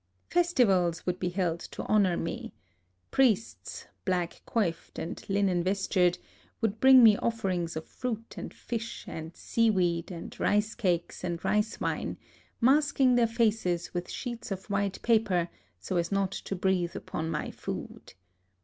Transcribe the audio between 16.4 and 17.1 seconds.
breathe